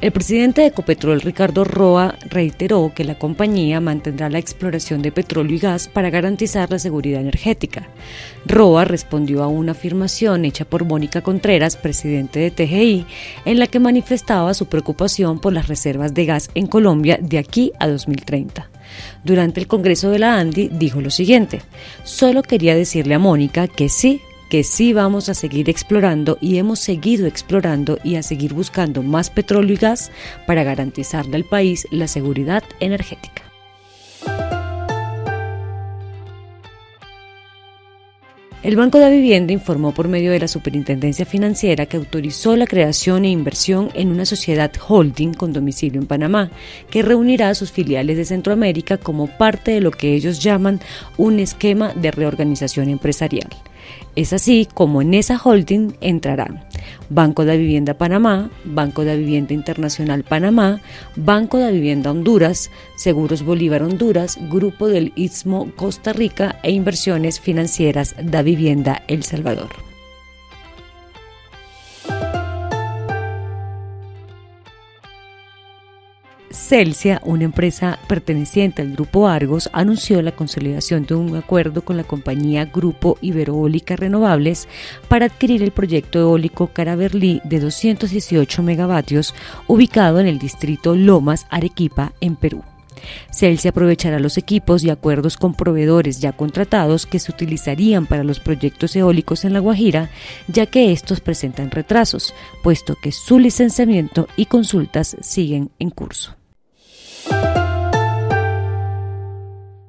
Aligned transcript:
El 0.00 0.12
presidente 0.12 0.60
de 0.60 0.68
Ecopetrol, 0.68 1.20
Ricardo 1.20 1.64
Roa, 1.64 2.14
reiteró 2.30 2.92
que 2.94 3.02
la 3.02 3.18
compañía 3.18 3.80
mantendrá 3.80 4.30
la 4.30 4.38
exploración 4.38 5.02
de 5.02 5.10
petróleo 5.10 5.56
y 5.56 5.58
gas 5.58 5.88
para 5.88 6.08
garantizar 6.08 6.70
la 6.70 6.78
seguridad 6.78 7.20
energética. 7.20 7.88
Roa 8.46 8.84
respondió 8.84 9.42
a 9.42 9.48
una 9.48 9.72
afirmación 9.72 10.44
hecha 10.44 10.64
por 10.64 10.84
Mónica 10.84 11.22
Contreras, 11.22 11.76
presidente 11.76 12.38
de 12.38 12.52
TGI, 12.52 13.06
en 13.44 13.58
la 13.58 13.66
que 13.66 13.80
manifestaba 13.80 14.54
su 14.54 14.66
preocupación 14.66 15.40
por 15.40 15.52
las 15.52 15.66
reservas 15.66 16.14
de 16.14 16.26
gas 16.26 16.50
en 16.54 16.68
Colombia 16.68 17.18
de 17.20 17.38
aquí 17.38 17.72
a 17.80 17.88
2030. 17.88 18.70
Durante 19.24 19.58
el 19.58 19.66
Congreso 19.66 20.10
de 20.10 20.20
la 20.20 20.36
ANDI 20.36 20.68
dijo 20.68 21.00
lo 21.00 21.10
siguiente, 21.10 21.60
solo 22.04 22.42
quería 22.42 22.76
decirle 22.76 23.14
a 23.14 23.18
Mónica 23.18 23.66
que 23.66 23.88
sí, 23.88 24.20
que 24.48 24.64
sí 24.64 24.92
vamos 24.92 25.28
a 25.28 25.34
seguir 25.34 25.68
explorando 25.68 26.38
y 26.40 26.58
hemos 26.58 26.78
seguido 26.78 27.26
explorando 27.26 27.98
y 28.02 28.16
a 28.16 28.22
seguir 28.22 28.54
buscando 28.54 29.02
más 29.02 29.30
petróleo 29.30 29.74
y 29.74 29.78
gas 29.78 30.10
para 30.46 30.64
garantizarle 30.64 31.36
al 31.36 31.44
país 31.44 31.86
la 31.90 32.08
seguridad 32.08 32.62
energética. 32.80 33.48
El 38.60 38.74
Banco 38.74 38.98
de 38.98 39.08
Vivienda 39.08 39.52
informó 39.52 39.94
por 39.94 40.08
medio 40.08 40.32
de 40.32 40.40
la 40.40 40.48
Superintendencia 40.48 41.24
Financiera 41.24 41.86
que 41.86 41.96
autorizó 41.96 42.56
la 42.56 42.66
creación 42.66 43.24
e 43.24 43.30
inversión 43.30 43.88
en 43.94 44.08
una 44.10 44.26
sociedad 44.26 44.72
holding 44.86 45.32
con 45.32 45.52
domicilio 45.52 46.00
en 46.00 46.08
Panamá, 46.08 46.50
que 46.90 47.02
reunirá 47.02 47.50
a 47.50 47.54
sus 47.54 47.70
filiales 47.70 48.16
de 48.16 48.24
Centroamérica 48.24 48.98
como 48.98 49.28
parte 49.28 49.70
de 49.70 49.80
lo 49.80 49.92
que 49.92 50.12
ellos 50.12 50.42
llaman 50.42 50.80
un 51.16 51.38
esquema 51.38 51.94
de 51.94 52.10
reorganización 52.10 52.88
empresarial. 52.88 53.48
Es 54.16 54.32
así 54.32 54.66
como 54.72 55.02
en 55.02 55.14
esa 55.14 55.40
holding 55.42 55.92
entrarán 56.00 56.64
Banco 57.10 57.44
de 57.44 57.56
Vivienda 57.56 57.94
Panamá, 57.94 58.50
Banco 58.64 59.04
de 59.04 59.16
Vivienda 59.16 59.54
Internacional 59.54 60.24
Panamá, 60.24 60.80
Banco 61.16 61.58
de 61.58 61.72
Vivienda 61.72 62.10
Honduras, 62.10 62.70
Seguros 62.96 63.42
Bolívar 63.42 63.82
Honduras, 63.82 64.38
Grupo 64.50 64.88
del 64.88 65.12
Istmo 65.16 65.72
Costa 65.76 66.12
Rica 66.12 66.58
e 66.62 66.70
Inversiones 66.70 67.40
Financieras 67.40 68.14
da 68.22 68.42
Vivienda 68.42 69.02
El 69.08 69.22
Salvador. 69.22 69.87
Celsia, 76.68 77.22
una 77.24 77.44
empresa 77.44 77.98
perteneciente 78.08 78.82
al 78.82 78.92
Grupo 78.92 79.26
Argos, 79.26 79.70
anunció 79.72 80.20
la 80.20 80.32
consolidación 80.32 81.06
de 81.06 81.14
un 81.14 81.34
acuerdo 81.34 81.80
con 81.80 81.96
la 81.96 82.04
compañía 82.04 82.66
Grupo 82.66 83.16
Iberoólica 83.22 83.96
Renovables 83.96 84.68
para 85.08 85.24
adquirir 85.24 85.62
el 85.62 85.70
proyecto 85.70 86.18
eólico 86.18 86.66
Caraverlí 86.66 87.40
de 87.44 87.60
218 87.60 88.62
megavatios 88.62 89.34
ubicado 89.66 90.20
en 90.20 90.26
el 90.26 90.38
distrito 90.38 90.94
Lomas, 90.94 91.46
Arequipa, 91.48 92.12
en 92.20 92.36
Perú. 92.36 92.62
Celsia 93.32 93.70
aprovechará 93.70 94.18
los 94.18 94.36
equipos 94.36 94.84
y 94.84 94.90
acuerdos 94.90 95.38
con 95.38 95.54
proveedores 95.54 96.20
ya 96.20 96.32
contratados 96.32 97.06
que 97.06 97.18
se 97.18 97.32
utilizarían 97.32 98.04
para 98.04 98.24
los 98.24 98.40
proyectos 98.40 98.94
eólicos 98.94 99.46
en 99.46 99.54
La 99.54 99.60
Guajira, 99.60 100.10
ya 100.48 100.66
que 100.66 100.92
estos 100.92 101.20
presentan 101.20 101.70
retrasos, 101.70 102.34
puesto 102.62 102.94
que 103.02 103.10
su 103.10 103.38
licenciamiento 103.38 104.28
y 104.36 104.44
consultas 104.44 105.16
siguen 105.22 105.70
en 105.78 105.88
curso. 105.88 106.38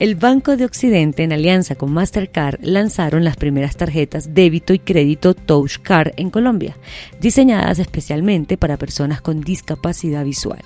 El 0.00 0.14
Banco 0.14 0.56
de 0.56 0.64
Occidente, 0.64 1.24
en 1.24 1.32
alianza 1.34 1.74
con 1.74 1.92
Mastercard, 1.92 2.58
lanzaron 2.62 3.22
las 3.22 3.36
primeras 3.36 3.76
tarjetas 3.76 4.32
débito 4.32 4.72
y 4.72 4.78
crédito 4.78 5.34
Touch 5.34 5.76
Card 5.76 6.12
en 6.16 6.30
Colombia, 6.30 6.74
diseñadas 7.20 7.78
especialmente 7.78 8.56
para 8.56 8.78
personas 8.78 9.20
con 9.20 9.42
discapacidad 9.42 10.24
visual. 10.24 10.62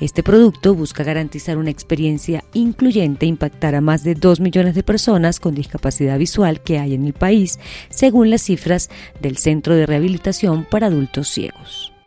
Este 0.00 0.22
producto 0.22 0.76
busca 0.76 1.02
garantizar 1.02 1.58
una 1.58 1.70
experiencia 1.70 2.44
incluyente 2.52 3.26
e 3.26 3.30
impactar 3.30 3.74
a 3.74 3.80
más 3.80 4.04
de 4.04 4.14
2 4.14 4.38
millones 4.38 4.76
de 4.76 4.84
personas 4.84 5.40
con 5.40 5.56
discapacidad 5.56 6.16
visual 6.16 6.60
que 6.60 6.78
hay 6.78 6.94
en 6.94 7.04
el 7.04 7.14
país, 7.14 7.58
según 7.90 8.30
las 8.30 8.42
cifras 8.42 8.90
del 9.20 9.38
Centro 9.38 9.74
de 9.74 9.86
Rehabilitación 9.86 10.64
para 10.64 10.86
Adultos 10.86 11.26
Ciegos. 11.26 11.97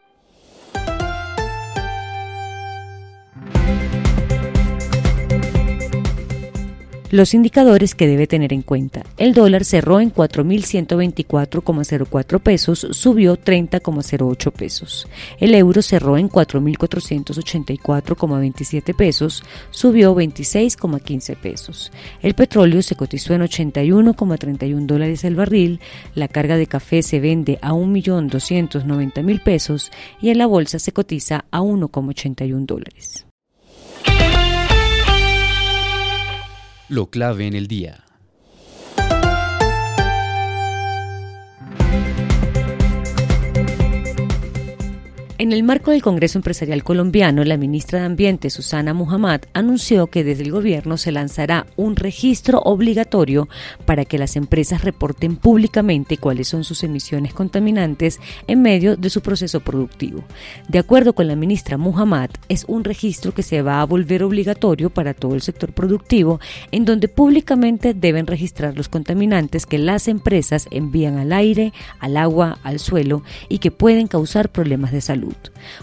Los 7.11 7.33
indicadores 7.33 7.93
que 7.93 8.07
debe 8.07 8.25
tener 8.25 8.53
en 8.53 8.61
cuenta. 8.61 9.03
El 9.17 9.33
dólar 9.33 9.65
cerró 9.65 9.99
en 9.99 10.13
4.124,04 10.13 12.39
pesos, 12.39 12.87
subió 12.91 13.35
30,08 13.35 14.51
pesos. 14.53 15.09
El 15.37 15.53
euro 15.53 15.81
cerró 15.81 16.17
en 16.17 16.29
4.484,27 16.29 18.95
pesos, 18.95 19.43
subió 19.71 20.15
26,15 20.15 21.35
pesos. 21.35 21.91
El 22.21 22.33
petróleo 22.33 22.81
se 22.81 22.95
cotizó 22.95 23.33
en 23.33 23.41
81,31 23.41 24.85
dólares 24.85 25.25
el 25.25 25.35
barril. 25.35 25.81
La 26.15 26.29
carga 26.29 26.55
de 26.55 26.67
café 26.67 27.03
se 27.03 27.19
vende 27.19 27.59
a 27.61 27.73
1.290.000 27.73 29.43
pesos 29.43 29.91
y 30.21 30.29
en 30.29 30.37
la 30.37 30.45
bolsa 30.45 30.79
se 30.79 30.93
cotiza 30.93 31.43
a 31.51 31.59
1,81 31.59 32.65
dólares. 32.65 33.25
Lo 36.91 37.09
clave 37.09 37.47
en 37.47 37.55
el 37.55 37.67
día. 37.67 38.03
En 45.41 45.53
el 45.53 45.63
marco 45.63 45.89
del 45.89 46.03
Congreso 46.03 46.37
Empresarial 46.37 46.83
Colombiano, 46.83 47.43
la 47.43 47.57
ministra 47.57 47.97
de 47.97 48.05
Ambiente, 48.05 48.51
Susana 48.51 48.93
Muhammad, 48.93 49.41
anunció 49.53 50.05
que 50.05 50.23
desde 50.23 50.43
el 50.43 50.51
gobierno 50.51 50.97
se 50.97 51.11
lanzará 51.11 51.65
un 51.77 51.95
registro 51.95 52.59
obligatorio 52.59 53.49
para 53.87 54.05
que 54.05 54.19
las 54.19 54.35
empresas 54.35 54.83
reporten 54.83 55.37
públicamente 55.37 56.17
cuáles 56.17 56.47
son 56.47 56.63
sus 56.63 56.83
emisiones 56.83 57.33
contaminantes 57.33 58.19
en 58.45 58.61
medio 58.61 58.97
de 58.97 59.09
su 59.09 59.21
proceso 59.21 59.61
productivo. 59.61 60.23
De 60.67 60.77
acuerdo 60.77 61.13
con 61.13 61.27
la 61.27 61.35
ministra 61.35 61.75
Muhammad, 61.75 62.29
es 62.47 62.63
un 62.67 62.83
registro 62.83 63.33
que 63.33 63.41
se 63.41 63.63
va 63.63 63.81
a 63.81 63.85
volver 63.85 64.21
obligatorio 64.21 64.91
para 64.91 65.15
todo 65.15 65.33
el 65.33 65.41
sector 65.41 65.73
productivo, 65.73 66.39
en 66.71 66.85
donde 66.85 67.07
públicamente 67.07 67.95
deben 67.95 68.27
registrar 68.27 68.77
los 68.77 68.89
contaminantes 68.89 69.65
que 69.65 69.79
las 69.79 70.07
empresas 70.07 70.67
envían 70.69 71.17
al 71.17 71.33
aire, 71.33 71.73
al 71.97 72.17
agua, 72.17 72.59
al 72.61 72.77
suelo 72.77 73.23
y 73.49 73.57
que 73.57 73.71
pueden 73.71 74.05
causar 74.05 74.51
problemas 74.51 74.91
de 74.91 75.01
salud. 75.01 75.30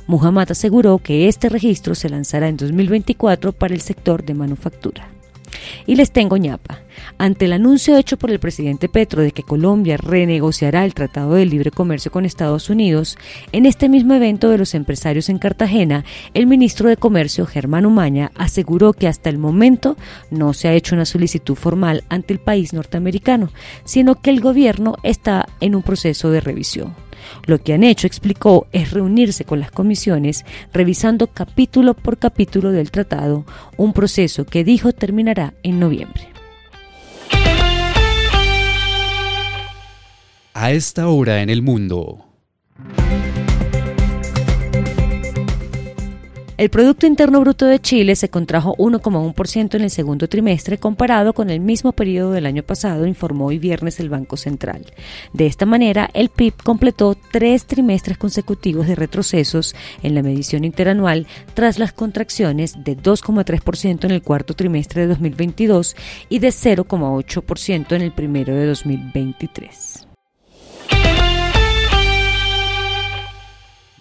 Muhammad 0.06 0.50
aseguró 0.50 0.98
que 0.98 1.28
este 1.28 1.48
registro 1.48 1.94
se 1.94 2.08
lanzará 2.08 2.48
en 2.48 2.56
2024 2.56 3.52
para 3.52 3.74
el 3.74 3.80
sector 3.80 4.24
de 4.24 4.34
manufactura. 4.34 5.08
Y 5.86 5.96
les 5.96 6.10
tengo 6.10 6.36
ñapa. 6.36 6.80
Ante 7.16 7.46
el 7.46 7.52
anuncio 7.52 7.96
hecho 7.96 8.16
por 8.16 8.30
el 8.30 8.38
presidente 8.38 8.88
Petro 8.88 9.22
de 9.22 9.32
que 9.32 9.42
Colombia 9.42 9.96
renegociará 9.96 10.84
el 10.84 10.94
Tratado 10.94 11.34
de 11.34 11.46
Libre 11.46 11.70
Comercio 11.70 12.10
con 12.10 12.24
Estados 12.24 12.70
Unidos, 12.70 13.16
en 13.52 13.66
este 13.66 13.88
mismo 13.88 14.14
evento 14.14 14.50
de 14.50 14.58
los 14.58 14.74
empresarios 14.74 15.28
en 15.28 15.38
Cartagena, 15.38 16.04
el 16.34 16.46
ministro 16.46 16.88
de 16.88 16.96
Comercio, 16.96 17.46
Germán 17.46 17.86
Umaña, 17.86 18.30
aseguró 18.34 18.92
que 18.92 19.08
hasta 19.08 19.30
el 19.30 19.38
momento 19.38 19.96
no 20.30 20.52
se 20.52 20.68
ha 20.68 20.74
hecho 20.74 20.94
una 20.94 21.04
solicitud 21.04 21.54
formal 21.54 22.04
ante 22.08 22.32
el 22.32 22.40
país 22.40 22.72
norteamericano, 22.72 23.50
sino 23.84 24.20
que 24.20 24.30
el 24.30 24.40
gobierno 24.40 24.96
está 25.02 25.46
en 25.60 25.74
un 25.74 25.82
proceso 25.82 26.30
de 26.30 26.40
revisión. 26.40 27.07
Lo 27.46 27.58
que 27.58 27.74
han 27.74 27.84
hecho, 27.84 28.06
explicó, 28.06 28.66
es 28.72 28.92
reunirse 28.92 29.44
con 29.44 29.60
las 29.60 29.70
comisiones, 29.70 30.44
revisando 30.72 31.28
capítulo 31.28 31.94
por 31.94 32.18
capítulo 32.18 32.72
del 32.72 32.90
tratado, 32.90 33.44
un 33.76 33.92
proceso 33.92 34.44
que 34.44 34.64
dijo 34.64 34.92
terminará 34.92 35.54
en 35.62 35.80
noviembre. 35.80 36.28
A 40.54 40.72
esta 40.72 41.08
hora 41.08 41.42
en 41.42 41.50
el 41.50 41.62
mundo. 41.62 42.27
El 46.58 46.70
Producto 46.70 47.06
Interno 47.06 47.40
Bruto 47.40 47.66
de 47.66 47.78
Chile 47.78 48.16
se 48.16 48.30
contrajo 48.30 48.74
1,1% 48.78 49.76
en 49.76 49.82
el 49.82 49.90
segundo 49.90 50.28
trimestre 50.28 50.76
comparado 50.76 51.32
con 51.32 51.50
el 51.50 51.60
mismo 51.60 51.92
periodo 51.92 52.32
del 52.32 52.46
año 52.46 52.64
pasado, 52.64 53.06
informó 53.06 53.46
hoy 53.46 53.60
viernes 53.60 54.00
el 54.00 54.08
Banco 54.08 54.36
Central. 54.36 54.84
De 55.32 55.46
esta 55.46 55.66
manera, 55.66 56.10
el 56.14 56.30
PIB 56.30 56.54
completó 56.64 57.16
tres 57.30 57.64
trimestres 57.64 58.18
consecutivos 58.18 58.88
de 58.88 58.96
retrocesos 58.96 59.76
en 60.02 60.16
la 60.16 60.22
medición 60.24 60.64
interanual 60.64 61.28
tras 61.54 61.78
las 61.78 61.92
contracciones 61.92 62.82
de 62.82 62.96
2,3% 62.96 64.06
en 64.06 64.10
el 64.10 64.22
cuarto 64.22 64.54
trimestre 64.54 65.02
de 65.02 65.06
2022 65.06 65.94
y 66.28 66.40
de 66.40 66.48
0,8% 66.48 67.92
en 67.92 68.02
el 68.02 68.10
primero 68.10 68.52
de 68.56 68.66
2023. 68.66 70.07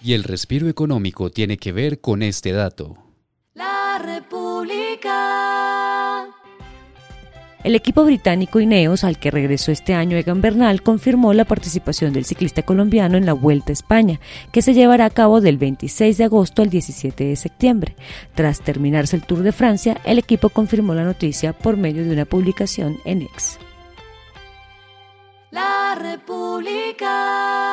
Y 0.02 0.12
el 0.12 0.24
respiro 0.24 0.68
económico 0.68 1.30
tiene 1.30 1.56
que 1.56 1.72
ver 1.72 2.00
con 2.00 2.22
este 2.22 2.52
dato. 2.52 2.96
La 3.54 3.98
República. 3.98 5.58
El 7.64 7.74
equipo 7.74 8.04
británico 8.04 8.60
Ineos, 8.60 9.02
al 9.02 9.18
que 9.18 9.32
regresó 9.32 9.72
este 9.72 9.92
año 9.92 10.16
Egan 10.16 10.40
Bernal, 10.40 10.82
confirmó 10.82 11.34
la 11.34 11.44
participación 11.44 12.12
del 12.12 12.24
ciclista 12.24 12.62
colombiano 12.62 13.16
en 13.18 13.26
la 13.26 13.32
Vuelta 13.32 13.72
a 13.72 13.74
España, 13.74 14.20
que 14.52 14.62
se 14.62 14.74
llevará 14.74 15.06
a 15.06 15.10
cabo 15.10 15.40
del 15.40 15.58
26 15.58 16.16
de 16.16 16.24
agosto 16.24 16.62
al 16.62 16.70
17 16.70 17.24
de 17.24 17.34
septiembre. 17.34 17.96
Tras 18.36 18.60
terminarse 18.60 19.16
el 19.16 19.26
Tour 19.26 19.42
de 19.42 19.50
Francia, 19.50 20.00
el 20.04 20.18
equipo 20.18 20.50
confirmó 20.50 20.94
la 20.94 21.04
noticia 21.04 21.52
por 21.52 21.76
medio 21.76 22.04
de 22.04 22.12
una 22.12 22.24
publicación 22.24 22.98
en 23.04 23.22
X. 23.22 23.58
La 25.50 25.96
República. 26.00 27.67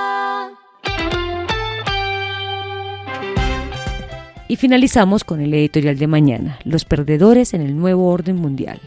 Y 4.47 4.57
finalizamos 4.57 5.23
con 5.23 5.41
el 5.41 5.53
editorial 5.53 5.97
de 5.97 6.05
mañana, 6.05 6.59
los 6.63 6.85
perdedores 6.85 7.53
en 7.55 7.61
el 7.61 7.77
nuevo 7.77 8.09
orden 8.09 8.35
mundial. 8.35 8.79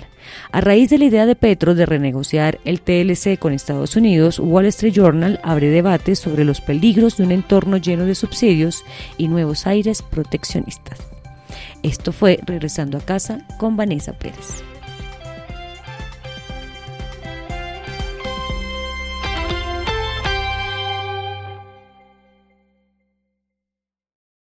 A 0.53 0.61
raíz 0.61 0.91
de 0.91 0.99
la 0.99 1.07
idea 1.07 1.27
de 1.27 1.35
Petro 1.35 1.75
de 1.75 1.85
renegociar 1.85 2.61
el 2.65 2.81
TLC 2.81 3.39
con 3.39 3.53
Estados 3.53 3.97
Unidos, 3.97 4.39
Wall 4.39 4.67
Street 4.67 4.93
Journal 4.93 5.41
abre 5.43 5.69
debates 5.69 6.21
sobre 6.21 6.45
los 6.45 6.61
peligros 6.61 7.17
de 7.17 7.25
un 7.25 7.33
entorno 7.33 7.77
lleno 7.77 8.05
de 8.05 8.15
subsidios 8.15 8.85
y 9.17 9.27
nuevos 9.27 9.67
aires 9.67 10.03
proteccionistas. 10.03 11.01
Esto 11.83 12.13
fue 12.13 12.39
Regresando 12.47 12.99
a 12.99 13.01
casa 13.01 13.47
con 13.59 13.77
Vanessa 13.77 14.13
Pérez. 14.13 14.63